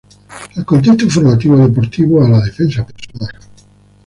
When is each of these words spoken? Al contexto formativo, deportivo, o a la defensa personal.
Al 0.55 0.65
contexto 0.65 1.07
formativo, 1.11 1.55
deportivo, 1.57 2.17
o 2.21 2.25
a 2.25 2.29
la 2.29 2.39
defensa 2.47 2.83
personal. 2.83 3.33